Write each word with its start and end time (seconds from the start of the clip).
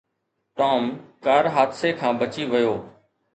Tom 0.57 0.83
car 1.25 1.43
حادثي 1.55 1.89
کان 1.99 2.13
بچي 2.19 2.43
ويو. 2.51 2.73